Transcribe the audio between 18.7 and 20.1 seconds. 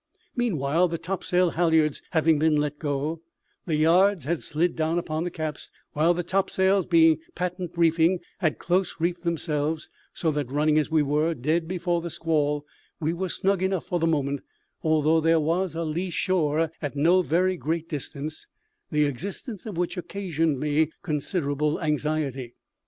the existence of which